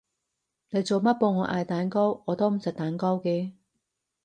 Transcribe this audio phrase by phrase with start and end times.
[0.71, 2.23] 你做乜幫我嗌蛋糕？
[2.25, 3.51] 我都唔食蛋糕嘅